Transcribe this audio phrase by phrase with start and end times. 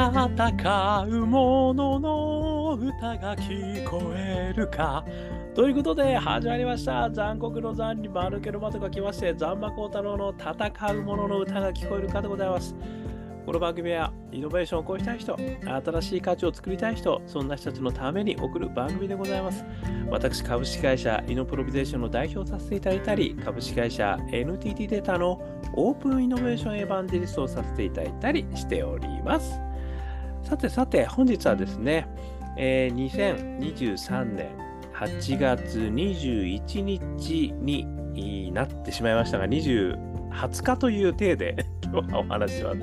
[0.00, 5.04] 戦う者の歌が聞こえるか。
[5.54, 7.10] ということで始まりました。
[7.10, 12.74] 残酷の残に丸けの間とか来まして、残馬幸太郎の戦う者の歌が聞こえるかでございます。
[13.44, 19.66] この番組はイノベーションを起こしたい人、新しい価値を作りたい人、そんな人たちのために送る番組でございます。
[20.08, 25.42] 私、株式会社イノプロビゼーションの代表させていただいたり、株式会社 NTT データの
[25.74, 29.60] オープンイノベーションエヴァンジェリストをさせていただいたりしております。
[30.50, 32.08] さてさて、本日はですね、
[32.56, 34.48] えー2023年
[34.92, 39.96] 8月21日になってしまいましたが、20
[40.32, 42.80] 20日という体で 今日はお話しします。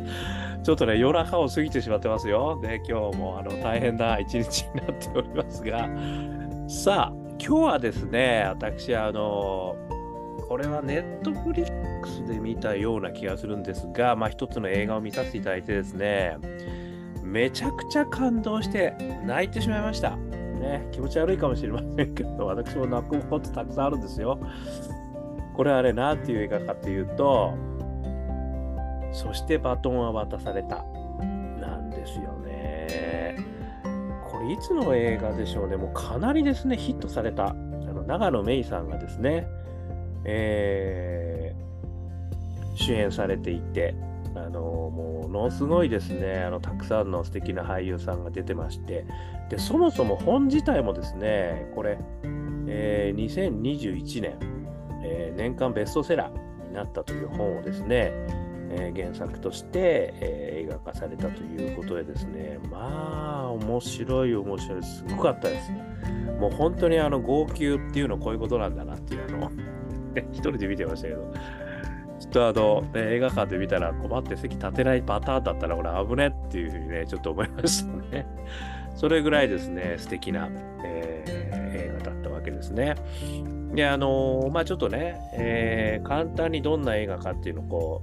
[0.64, 2.58] ちょっとね、夜中を過ぎてしまってますよ。
[2.62, 5.90] で、今日もあの大変な一日になっておりますが、
[6.70, 9.76] さあ、今日はですね、私、あの、
[10.48, 16.38] これはネットフリックスで見たような気がするんですが、まあ、一つの映画を見させていただいてですね、
[17.38, 20.16] めちゃくちゃ感動して泣いてしまいました。
[20.16, 24.40] ね、気持ち悪いかもしれませんけど、 私も泣くことたくさんあるんですよ。
[25.56, 27.54] これはね、なんていう映画かというと、
[29.12, 30.84] そしてバトンは渡された。
[31.62, 33.36] なんですよね。
[34.32, 35.78] これいつの映画でしょうね。
[35.78, 37.50] もうかなりですね、ヒットされた。
[37.50, 39.46] あの長野芽郁さんがですね、
[40.26, 41.68] えー
[42.78, 43.96] 主演されていて、
[44.46, 46.44] あのものすごいですね。
[46.46, 49.06] あの、たくさんの素敵な俳優さんが出てまして、
[49.50, 51.98] でそもそも本自体もですね、これ、
[52.68, 54.38] えー2021年、
[55.04, 58.12] えー年間ベストセラーになったという本をですね、
[58.70, 65.72] えー原作として、え映画化されたということでですね、まあ、面白い、面白い、すごかったです。
[66.40, 69.52] もう本当にあの号泣っていうのこういうことなんだなっていうのを
[70.32, 71.32] 一人で見てましたけど、
[72.28, 78.28] っとあの、ね映画館で見たら困って席立てないパターンだったら俺危ねっていうふうにね、ちょっと思いましたね。
[78.96, 80.50] それぐらいですね、素敵な、
[80.84, 82.96] えー映画だったわけですね。
[83.74, 88.02] で、あのーまあちょっとね、えー簡単にどんな映画かっていうのをこ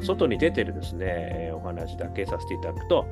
[0.00, 3.06] う、外に出てるですね、お話だけさせていただくと、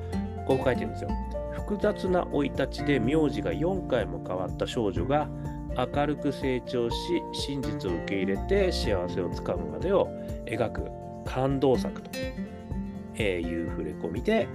[0.46, 1.10] こう書いてるんですよ。
[1.52, 5.28] 複雑な生い立ちで名字が4回も変わった少女が
[5.76, 6.96] 明るく成長し、
[7.32, 10.08] 真実を受け入れて幸せをつかむまでを
[10.46, 10.82] 描く
[11.24, 14.48] 感動作という触れ込みで、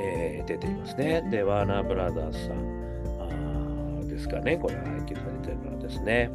[0.00, 1.26] えー出ていますね。
[1.30, 6.30] で、ワーナーブラザーズさんですかね、これは配給されてるのですね。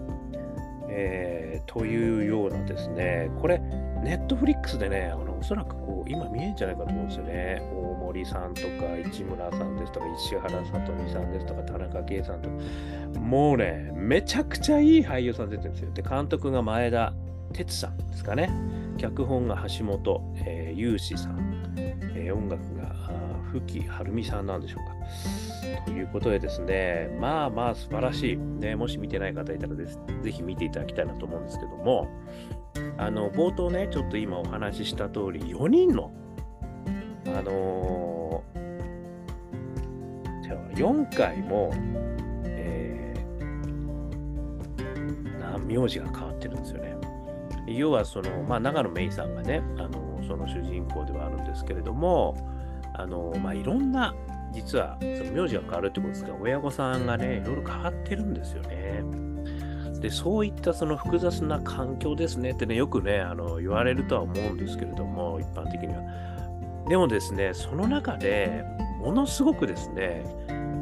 [0.89, 3.59] えーというようなですね、これ、
[4.03, 7.61] ネットフリックスでね、あのおそらくこう今見えるんじゃないかと思うんですよね。
[7.73, 8.67] 大森さんとか
[9.11, 15.91] 市村さんですとか石原さとみさんですとか田中圭さんとか、もうね、めちゃくちゃいい俳優さん出てるんですよ。
[15.93, 17.13] で、監督が前田
[17.53, 18.51] 哲さんですかね。
[18.97, 25.85] 脚本が橋本、えー、雄志さん、えー音楽があー吹晴美さんなんでしょうか。
[25.85, 28.37] ということでですね、まあまあ素晴らしい。
[28.37, 32.07] ね、もし見てない方いたらですぜひ見ていただきたいなと思うんですけども、
[32.97, 36.11] あの冒頭ね、ちょっと今お話しした通り、4人の、
[37.27, 38.61] あのー
[40.75, 41.71] 4回も、
[42.45, 43.21] えー
[45.71, 46.95] 名字が変わってるんですよね。
[47.67, 52.35] 要はその、まあ、長野芽郁さんがね、あのその主人公ではあるんですけれども、
[52.93, 54.13] あのまあ、いろんな、
[54.51, 59.03] 実はその名字が変わるってことですが、親御さんがね、いろいろ変わってるんですよね。
[60.01, 66.01] で、そういったその複雑な環境ですねってね、よくね、あの言われるとは思うんですけれども、一般的には。
[66.89, 68.65] でもですね、その中で
[68.99, 70.23] ものすごくですね、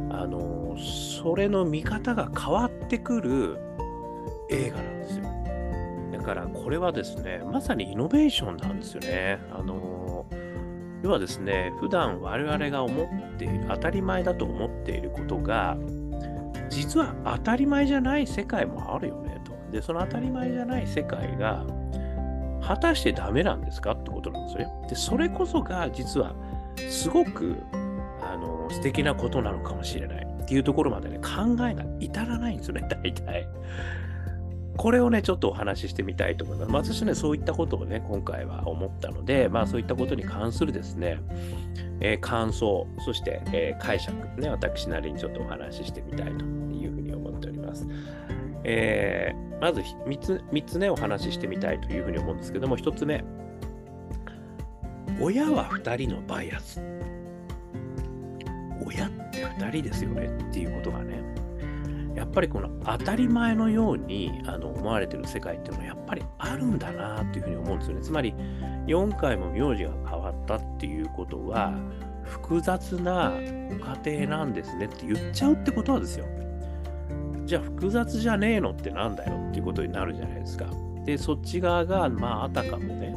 [0.10, 0.76] あの
[1.22, 3.60] それの見方が変わってくる
[4.50, 5.26] 映画なんですよ。
[6.14, 9.40] だからこれはですね、まさにイノベーションなんですよね。
[9.52, 10.26] あの
[11.04, 15.78] 要はですね、普段我々が思っている当たり前だと思っていることが、
[16.70, 19.54] 実は当たり前じゃない世界もあるよねと。
[19.72, 21.66] で、その当たり前じゃない世界が、
[22.62, 24.88] 果たしてダメなんですかってことなんですよね。
[24.90, 26.36] で、それこそが実は
[26.90, 27.58] すごく
[28.22, 33.48] あの素敵なことなのかもしれないっていうところまでね、考えが至らないんですよね、大体。
[34.80, 36.94] これをね、ちょっとお話ししてみたいと思います。
[36.94, 41.20] 私ね、そういったことをね、今回は思ったので、まあそういったことに関するですね、
[42.00, 47.86] えー感想、そして、えー解釈、ね、私なりにちょっとお話ししてみたいというふうに思っております。
[48.64, 53.22] えーまず3つ、三つね、お話ししてみたいというふうに思うんですけども、1つ目、
[55.20, 56.82] 親は2人のバイアス。
[58.86, 61.19] 親って2人ですよねっていうことがね、
[62.16, 68.04] やっぱりこの当たり前のようにあの思われてる世界っていうのはやっぱりあるんだなっていうふうに思うんですよね。
[68.04, 68.34] つまり
[68.88, 71.74] 4回も名字が変わったっていうことは
[72.24, 73.32] 複雑な
[73.70, 76.26] ご家庭なんですねって言っちゃうってことはですよ。
[77.46, 80.68] じゃあ複雑じゃねえのってなんだよっていうことになるじゃないですか。
[81.06, 83.16] で、そっち側が、まあ、あたかもね、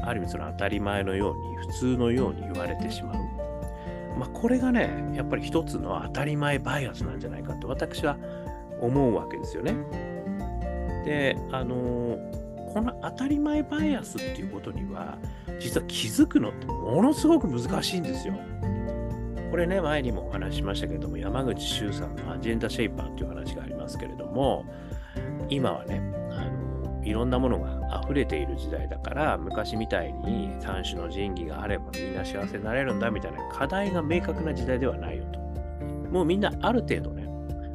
[0.00, 3.14] ある意味その当たり前のように、普通のように言われてしまう。
[4.18, 8.16] まあ、これがね、やっぱり一つの当たり前バイアスなんじゃないかと私は
[8.80, 9.74] 思うわけですよね。
[11.04, 12.18] で、あの
[12.72, 15.18] この当たり前バイアスっていうことには、
[15.58, 18.34] 実は気づくのってものすごく難しいんですよ。
[19.50, 24.64] これね、前にもお話ししましたけれども、山口周さんのアジェンダシェイパーっていう話がありますけれども、
[25.50, 26.00] 今はね、
[26.30, 35.40] あのいろんなものが溢れている時代だから、昔みたいに三種の神器があればみんな幸せになれるんだみたいな課題が明確な時代ではないよと。
[36.10, 37.32] もうみんなある程度ね、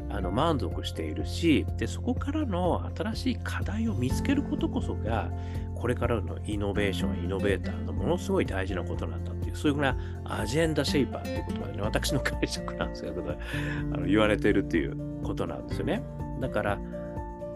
[0.10, 5.30] あの満足しているしでそこからの新しい課題を見つけることこそが
[5.76, 16.02] これからのイノベーションイノベーターのものすごい大事なことなんだっていうそういうふうなアジェンダシェイパーっていう言葉でね私の解釈なんですけど、あの言われているっていうことなんですよね
[16.42, 16.80] だから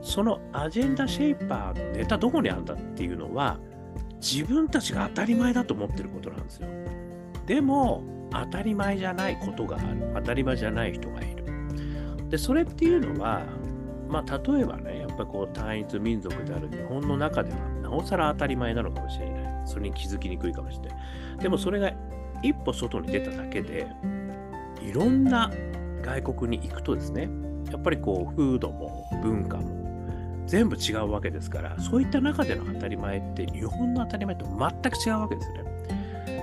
[0.02, 3.60] そのアジェンダシェイパーのネタどこにあるんだっていうのは
[4.20, 6.68] 自分たちが当たり前だと思ってることなんですよ
[7.46, 11.42] でも当たり前じゃないことがある当たり前じゃない人がいる
[12.32, 13.42] で、それっていうのは、
[14.08, 19.68] まあ、例えばね、やっぱこう単一民族である日本の中では、なおさら当たり前なのかもしれない。
[19.68, 21.40] それに気づきにくいかもしれない。
[21.40, 21.92] でもそれが
[22.42, 23.86] 一歩外に出ただけで、
[24.82, 25.52] いろんな
[26.02, 27.30] 外国に行くとですね、
[27.70, 29.81] やっぱりこう風土も文化も
[30.52, 35.64] 全部違うわけですから、そういった中での当たり前って日本の当たり前と全く違うわけですね。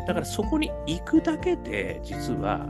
[0.07, 2.67] だからそこに行くだけで、実は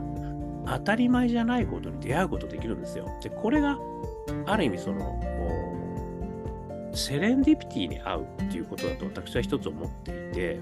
[0.67, 3.09] 当たり前じゃないことに出会うことできるんですよ。
[3.23, 3.79] で、これが
[4.47, 5.17] ある意味その、
[6.93, 10.59] セレンディピティに合うっていうことだと私は一つ思っていて、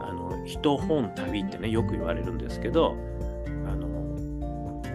[0.00, 2.96] あの、人本旅ってね、よく言われるんですけど、
[3.66, 4.16] あの、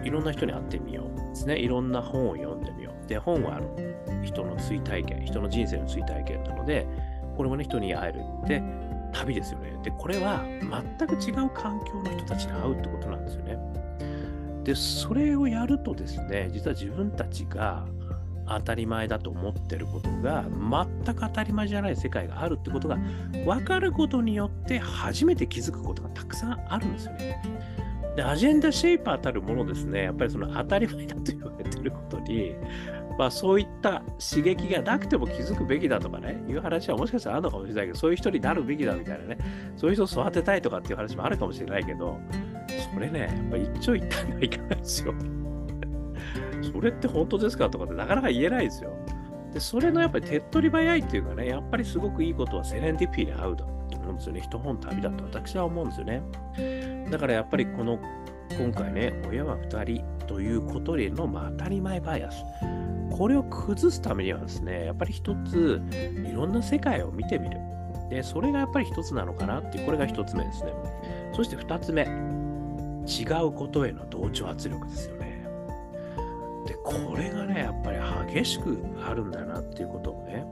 [0.02, 1.56] いろんな人に会ってみようですね。
[1.56, 3.08] いろんな本を読んでみよう。
[3.08, 3.76] で、本はあの
[4.22, 6.86] 人の追体験、人の人生の追体験なので、
[7.36, 8.62] これもね、人に会えるって
[9.12, 9.72] 旅ですよね。
[9.82, 10.44] で、これは
[10.98, 13.58] 全く違う環境の人たちに会うってことなんですよね。
[14.64, 17.86] で、それをやるとですね、実は自分たちが
[18.46, 20.44] 当たり前だと思ってることが
[21.04, 22.98] 全く当たり前じゃない世界があるってことが
[23.44, 27.42] 分かることによって初めて気づくことがたくさんあるんですよね。
[28.16, 32.54] で、アジェンダシェイパーたるものですね、やっぱりその当たり前だと言われてることに、
[33.18, 39.38] まあそういった刺激がなくても気づくべきだとかね、いう話はもしかしたらあるのかもしれないけど、そういう人になるべきだみたいなね、
[39.76, 42.16] そういう人を育てたいとかっていう話もあるかもしれないけど、
[42.94, 45.14] それね、やっぱ一長一短がいかないですよ。
[46.72, 48.92] それって本当ですかとかってなかなか言えないですよ。
[49.52, 54.40] で、それのやっぱり手っ取り早いっていうかね、やっぱりすごくいいことはセレンディピーに合うと思うんですよね。
[54.40, 56.22] 一本旅だと私は思うんですよね。
[57.10, 57.98] だからやっぱりこの
[58.56, 62.44] 今回ね、親は2人ということでの、まあ、当たり前バイアス。
[63.18, 65.82] これを崩すためにはですね、やっぱり一つ、
[66.24, 67.58] いろんな世界を見てみる。
[68.08, 70.72] で、それがやっぱり一つなのかなって、これが一つ目ですね。
[71.32, 75.44] そして二つ目、違うことへの同調圧力ですよね。
[76.64, 77.98] で、これがね、やっぱり
[78.34, 80.46] 激しくあるんだなっていうことをね、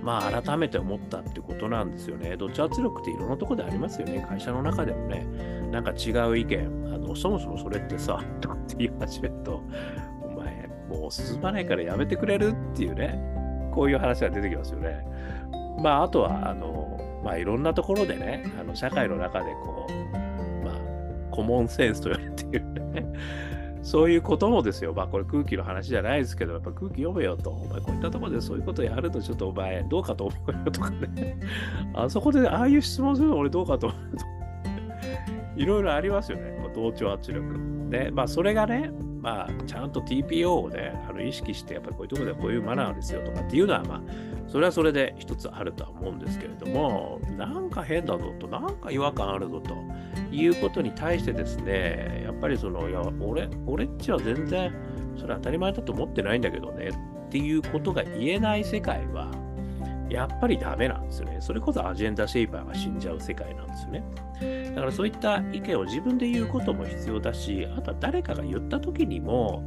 [0.00, 2.36] まあ改めて思ったってことなんですよね。
[2.36, 4.24] 同調圧力っていろんなとこでありますよね。
[4.28, 5.26] 会社の中でもね、
[5.72, 9.62] なんか違う意見、あのそもそもそれってさ、とかって言い始めると、
[10.88, 13.18] もう進まないからやめてくれるっていうね、
[13.74, 15.04] こういう話が出てきますよね。
[15.82, 19.98] まあ、あとは、あの、まあ、いろんなところでね、あの社会の中でこう、
[21.38, 23.06] コモンセンスと言われているね。
[23.82, 24.92] そういうこともですよ。
[24.92, 27.50] まあこれ空気の話じゃないですけど、やっぱ空気読めよと。
[27.50, 31.38] お前こういったところでそういうことやるとちょっとお前どうかと思うよとかね。
[31.94, 34.24] あそこでああいう質問するの俺どうかと思うよと。
[35.62, 36.58] いろいろありますよね。
[36.74, 37.88] 同調圧力。
[37.88, 44.00] で、まあそれがね、まあちゃんと TPO をね、あの意識して、やっぱりこういうところではこういうマナーですよとかっていうのは、まあ
[44.46, 49.74] それはそれで一つあるとは思うんですけれども、なんか変だぞと、なんか違和感あるぞと
[50.32, 54.72] いうことに対してですね、やっぱりその、いや、俺、俺っちは全然
[55.16, 59.30] それ当たり前だと思ってないんだけどねっていうことが言えない世界は、
[60.08, 61.36] やっぱりダメなんですよね。
[61.40, 64.02] それこそアジェンダシェイパーが死んじゃう世界なんですよね。
[64.74, 69.62] だからそういった意見を自分で言うことも必要だし、あとは誰かが言った時にも、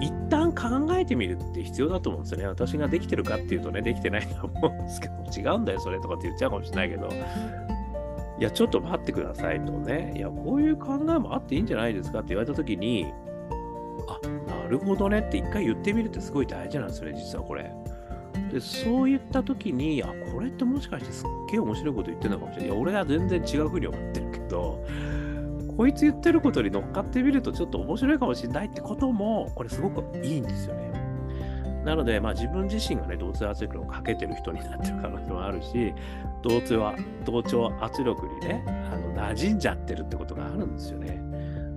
[0.00, 2.46] 一旦考えてみるって必要だと思うんですよね。
[2.46, 5.14] 私ができてるかっていうとね、できてないと思うんですけど、
[5.50, 7.08] 違うんだよ、それとかって言っちゃうかもしれないけど、
[8.38, 13.06] いや、ちょっと待ってくださいとね、いや、こういう考えもあっていいんじゃないですかって言われたときに、
[14.06, 14.20] あ、
[14.62, 17.72] なるほどねって一回言ってみるってすごい大事なんですよね、実はこれ。
[18.52, 22.70] で、そういったときに、あ、これってもしかしてすっげえ面白いこと言ってるのかもしれない。
[22.70, 24.84] いや、俺は全然違うふうに思ってるけど、
[25.76, 30.88] こいつ言ってることに乗っかってみるとちょっと面白いかもしれないってことも、これすごくいいんですよね。
[31.84, 35.94] なので、まあ、自分自身がね、同調圧力をかけてる人になってる可能性もあるし、
[36.42, 41.22] 同調は同調圧力にね、あの馴染んじゃってるってことがあるんですよね。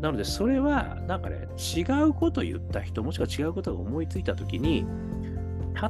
[0.02, 4.86] なので、それは、なんかね、違うこと言った人、もしくは違うことが思いついたときに、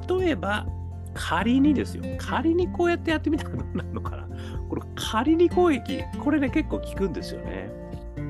[0.09, 0.65] 例えば、
[1.13, 4.27] 仮にですよ、仮にこうやってやってみたらどうなるのかな。
[4.69, 7.69] これ、仮に攻撃、これね、結構効くんですよね。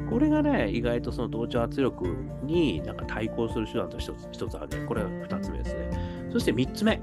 [0.09, 2.05] これがね、意外とその同調圧力
[2.43, 4.85] になんか対抗する手段と一つ一つあるね。
[4.85, 6.29] これが二つ目ですね。
[6.33, 6.99] そして三つ目。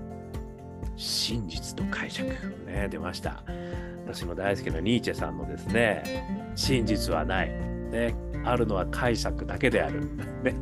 [0.96, 2.28] 真実と解釈。
[2.66, 3.42] ね、出ました。
[4.04, 7.48] 私も大好きなニーチェさんのですね、真実はない。
[7.90, 8.14] ね、
[8.44, 10.00] あるのは解釈だけである。
[10.42, 10.54] ね。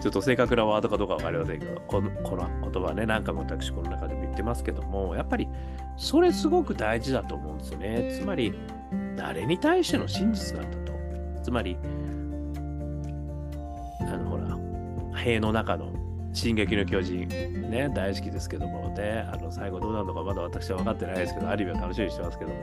[0.00, 5.48] ちょっと正確なワードかどうかわかりませんけど、このこの言葉ね、何回も私この中でも言ってますけども、やっぱり
[5.96, 8.18] それすごく大事だと思うんですよね。
[8.18, 8.54] つまり、
[9.16, 10.98] 誰に対しての真実なんだと。
[11.42, 11.76] つまり、
[14.00, 14.56] あのほら、
[15.18, 15.92] 塀の中の
[16.32, 22.56] 進撃の巨人、ね、大好きですけども、ね、あの最後どうなるのかまだ私は分かってないですけど、アニメは楽しみにしてますけども、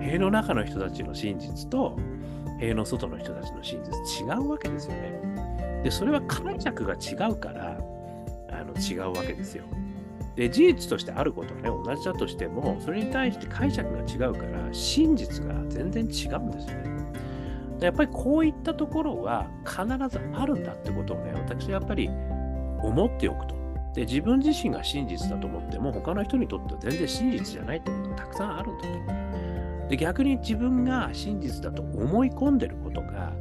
[0.00, 1.96] 塀の中の人たちの真実と、
[2.60, 5.35] 塀の外の人たちの真実違うわけですよね。
[5.82, 7.78] で、それは解釈が違うから、
[8.50, 9.64] あの違うわけですよ。
[10.36, 16.96] で、事実としてあることはね、同じだとしても、それに対して解釈が違うから、真実が全然違うんですよね。
[17.80, 23.54] やっぱりこういったところは必ずあるんだってことをね、私はやっぱり思っておくと。
[23.94, 29.88] で、自分自身が真実だと思っても、他の人にとっては全然真実じゃないってことがたくさんあるんだと。
[29.88, 33.32] で、逆に自分が真実だと思い込んでることが、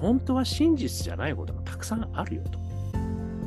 [0.00, 2.58] 本当は真実じゃないことがたくさんあるよと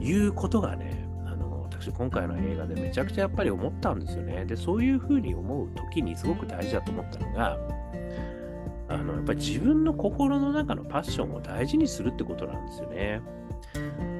[0.03, 4.45] いうことがね、あの、私今回の映画でめちゃくちゃやっぱり思ったんですよね。
[4.45, 7.57] で、そういうふうに思う時にすごく大事だと思ったのが、
[8.89, 13.21] あの、やっぱり自分の心の中のパッションを大事にするってことなんですよね。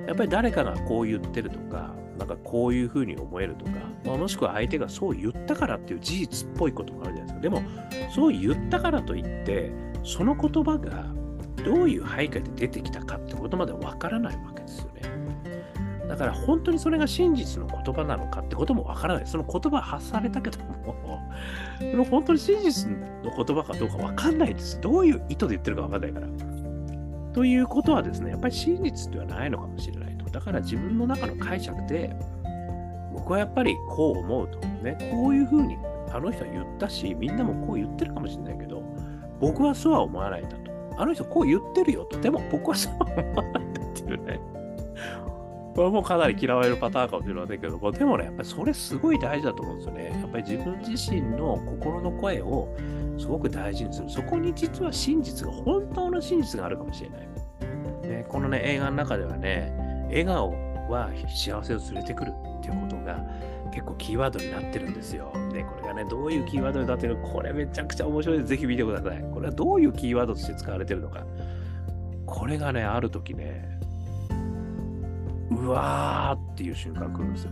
[0.08, 3.72] やっぱり誰かがこう言ってるとか、なんかこういうふうに思えるとか、
[4.06, 7.50] まあ、もしくは相手がそう言ったからっていう事実っぽいこともあるじゃないですか。
[7.50, 7.62] でも、
[8.14, 9.72] そう言ったからといって、
[10.04, 11.06] その言葉が
[11.64, 15.02] どういう背景で出てきたかってことまでわからないわけですよね。
[16.08, 19.28] だから本当にそれが真実の言葉なのかってこともわからない。
[19.28, 21.22] その言葉発されたけども、
[21.80, 22.92] それ本当に真実
[23.24, 24.80] の言葉かどうかわかんないです。
[24.82, 26.28] どういう意図で言ってるかわかんないから。
[27.34, 30.26] ということはですね、やっぱり真実ではないのかもしれないと。
[30.26, 32.14] だから自分の中の解釈で、
[33.14, 34.60] 僕はやっぱりこう思うと。
[34.84, 35.78] ね、こういうふうに
[36.12, 38.84] あの人は言ったし、みんなもこう言ってるかもしれないけど、
[39.40, 40.58] 僕はそうは思わないんだ。
[40.98, 42.20] あの人こう言ってるよと。
[42.20, 44.40] でも僕はそう思わないっていうね。
[45.74, 50.20] これもかなり嫌われるパターンかもしれませんけども、でもね、やっぱりそれすごい大事だと思うんですよね。
[50.20, 52.68] やっぱり自分自身の心の声を
[53.18, 54.10] すごく大事にする。
[54.10, 57.28] そこに実は真実が、本当の真実があるかもしれない。
[58.02, 59.74] ね、このね、映画の中ではね、
[60.10, 60.54] 笑顔
[60.90, 63.24] は幸せを連れてくるっていうことが
[63.72, 65.32] 結構キーワードになってるんですよ。
[65.54, 68.50] で、これがね、どういうキーワードになってるのか、これめちゃくちゃ面白いです。
[68.50, 69.22] ぜひ見てください。
[69.34, 71.26] これはどういうキーワードとして使われてるのか。
[72.26, 73.80] これがね、ある時ね、
[75.52, 77.52] うわーっていう瞬間来るんですよ。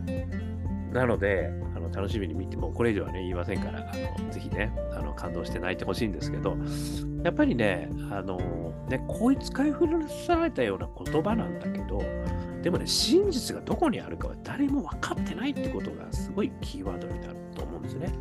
[0.94, 6.58] なので、あの楽しみに見て、もうこれ以上はね、言いませんから、あのぜひね、あの感動して泣いてほしいんですけど、
[7.24, 8.38] やっぱりね、あの
[8.90, 12.02] ね、こういう使い古されたような言葉なんだけど、
[12.62, 18.14] でもね、真実がどこにあるかは誰も分かってないってことがすごいキーワードになると思うんですね。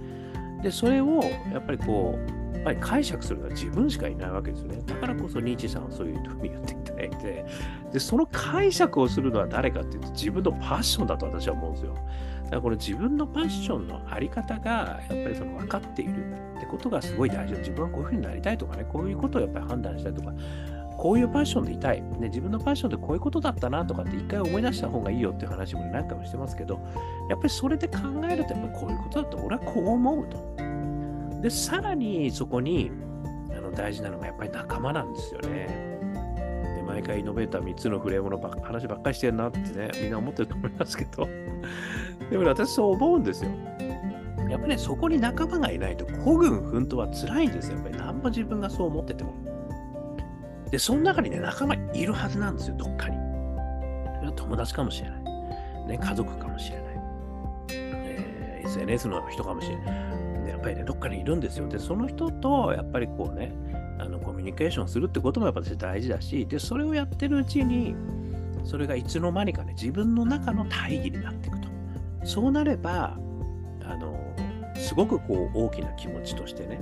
[0.63, 4.83] で、それをやっぱりこう、やっぱり解釈するのは自分しかいないわけですよね。
[4.87, 7.45] だからこそニーチェさんはそういうふうに言っていただいて、
[7.93, 11.95] で、その解釈をするのは誰かっていうと自分のパッションだと私は思うんですよ。
[11.95, 20.33] だからこの自分のパッションのあり方がやっぱりその分かっているってことがすごい大事自分はこういうふうになりたいとかね、こういうことをやっぱり判断したいとか、
[20.99, 26.81] こういうパッションでいたい、ね、自分のパッションってこういうことだったなとかって一回思い出した方がいいよっていう話も何回もしてますけど、
[27.31, 31.41] やっぱりそれで考えると、やっぱこういうことだと俺はこう思うと。
[31.41, 32.91] で、さらにそこに
[33.57, 36.01] あの大事なのがやっぱり仲間なんですよね。
[36.77, 41.29] で、毎回イノベーター3つのフレームのば話ばっかりしてるなってね、みんな思ってると思いますけど、
[42.29, 43.53] でも、ね、私そう思うんですよ。
[44.51, 47.77] やっぱりね、そこに仲間がいないと、孤軍奮闘は辛いんですよ。
[47.77, 49.48] やっぱり何も自分がそう思ってても。
[50.71, 53.17] で、その中にね、仲間いるはずなんですよ、どっかに。
[54.37, 55.23] 友達かもしれない。
[55.87, 56.87] ね、家族かもしれない。
[57.73, 60.45] えー、SNS の人かもしれない。
[60.45, 61.69] で、やっぱりね、どっかにいるんですよ。
[61.69, 63.53] で、その人と、やっぱりこうね、
[63.99, 67.97] あのコミュニケーションするってこともやっぱ大事だし、で、それをやってるうちに、
[68.65, 71.69] それがいつの間にかね、自分の中の大義になっていくと。
[72.25, 73.17] そうなれば、
[73.85, 74.19] あの、
[74.77, 76.81] すごくこう大きな気持ちとしてね、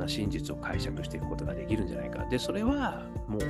[0.00, 2.24] な真実を解釈していくことができるんじゃないか。
[2.26, 3.40] で、それはもう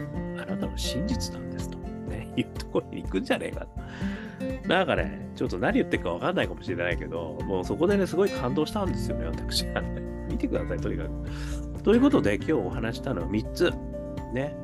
[0.40, 4.68] あなたの真実なんですと、ね、 いうところに行くんじゃねえかと。
[4.68, 10.00] なんかね、ちょっと何言ってるかわかんないかもしれないけど、もうそこでね、すごい感動したんですよね、私はね。
[10.30, 11.82] 見てください、とにかく。
[11.82, 13.72] ということで、今日お話したのは3つ。
[14.32, 14.54] ね。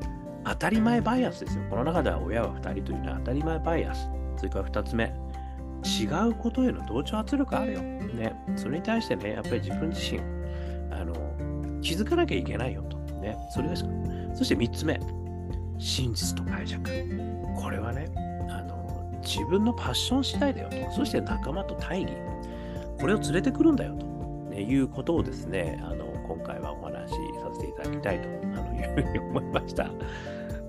[0.45, 1.65] 当たり前バイアスですよ。
[1.69, 4.09] この中では親は2人というのは当たり前バイアス。
[4.37, 5.13] それから2つ目。
[5.85, 7.83] 違うことへの同調圧力あるよ。
[7.83, 8.33] ね。
[8.57, 10.21] それに対してね、やっぱり自分自身、
[11.87, 12.97] 気づかなきゃいけないよと。
[13.21, 13.37] ね。
[13.49, 13.85] それです。
[14.35, 15.01] そして3つ目。
[15.79, 16.83] 真実と解釈。
[17.57, 18.11] これはね、
[18.49, 20.93] あの、自分のパッション次第だよと。
[20.97, 22.13] そして仲間と大義。
[22.99, 24.05] これを連れてくるんだよと、
[24.51, 29.89] ね、いうことをですね、あの、今回はお話しさせていただきたいとあのいうふうに思いました。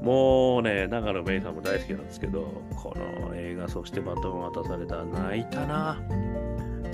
[0.04, 5.98] もうね、長野芽郁さんも大好きなんですけど、この映画、そしてバトンを渡された、泣いたな。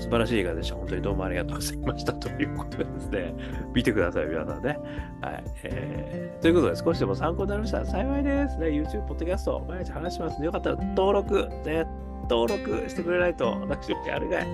[0.04, 0.76] 素晴らしい映画でした。
[0.76, 2.12] 本当にどうもありがとうございました。
[2.12, 3.34] ということでですね、
[3.72, 4.78] 見てください、皆さんね。
[5.22, 5.44] はい。
[5.64, 8.58] えー、ということで、少しでも参考になりましたら幸いです。
[8.58, 11.86] ね、YouTube、ポッドキャスト、毎日話しますので、よかったら登録、ね、
[12.28, 14.46] 登録してくれないと、私、やるがい。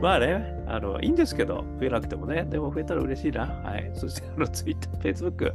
[0.00, 3.46] まあね、あの、いいんですけど、増えなくてもね、でも増えたら嬉しいな。
[3.46, 3.90] はい。
[3.94, 5.52] そして、あの、Twitter、Facebook、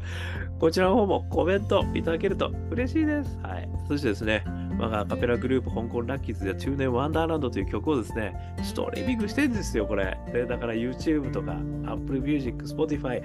[0.59, 3.39] こちらの方もコメントいただけると嬉しいです。
[3.41, 3.69] はい。
[3.87, 4.43] そしてですね、
[4.77, 10.17] 我がアカペラグループ、香港ラッキーズで中年ワンダーランドという曲をですね、ストリーミングしてるんですよ、これ。
[10.31, 13.23] でだから YouTube とか Apple Music、Spotify、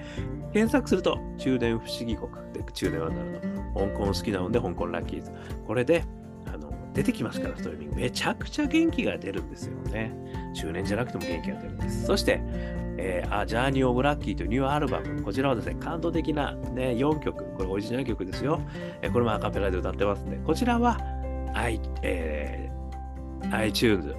[0.53, 5.31] 検索すると、中年不思議国で中年ワンダーランド、香港好きなので香港ラッキーズ。
[5.67, 6.03] これで、
[6.53, 7.95] あの出てきますから、ストリーミング。
[7.95, 10.13] めちゃくちゃ元気が出るんですよね。
[10.53, 12.05] 中年じゃなくても元気が出るんです。
[12.05, 12.41] そして、
[12.97, 15.21] えー、あジャーニー・オブ・ラッキーというニューアルバム。
[15.23, 17.43] こちらはですね、感動的な、ね、4曲。
[17.55, 18.61] これオリジナル曲ですよ。
[19.01, 20.97] えー、これもアカペラで歌ってますんで、こちらは、
[21.53, 24.15] I えー、iTunes、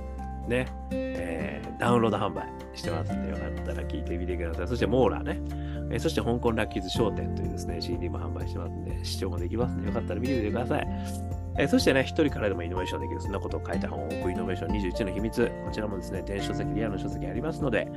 [0.48, 4.68] ね、えー、ダウンロード販売してますんで、よかったら聞いてみてください。
[4.68, 5.98] そして、モーラーね。
[5.98, 11.42] そして、香港ラッキーズ商店というですね、CD も販売してますんで、視聴もできますんで、よかったら見てみてください。
[11.58, 17.88] えー、そしてね、一人からでもイノベーションできる、そんなことを書いた本、オープンイノベーション21の秘密、こちらもですね、電子書籍、リアルの書籍ありますので、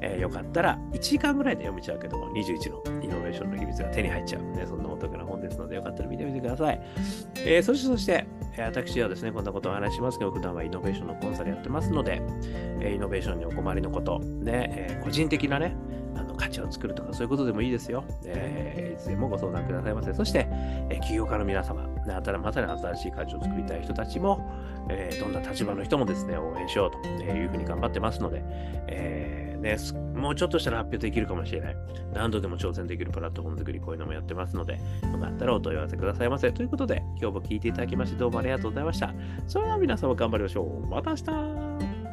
[0.00, 6.80] えー、よかったら1時間ぐらいで読めちゃうけども、21のイノベーションの秘密が手に入っちゃう、ね、そんなお得な本ですので、よかったら見てみてください。
[7.36, 8.26] えー、そして、そして、
[8.58, 12.22] 私はですね、こんなことをお話しますけど、普段はイノベーションのコンサルやってますので、
[12.80, 15.76] イノベーションにお困りのこと、ね、え個人的なね、
[16.34, 18.04] の価値を作るとかそういうことでもいいですよ。
[18.26, 20.12] えー、いつでもご相談くださいませ。
[20.12, 20.46] そして、
[20.90, 24.50] えー、起業家の皆様、ね、まさに新しい価値を作りたい人たちも、
[24.88, 28.42] えー、どんな立場の人もですね、応援しようというふうに頑張ってますので、
[28.88, 29.78] えーね、
[30.14, 31.76] もうちょっとしたら発表できるかもしれない。
[32.12, 34.80] 何度でも挑戦できるプラットフォーム作り、こういうのもやってますので、よ
[35.18, 36.52] かったらお問い合わせくださいませ。
[36.52, 39.14] ということで、今日も聞いていただきましてどうもありがとうございました。
[39.46, 40.86] それでは皆様頑張りましょう。
[40.86, 42.03] また明日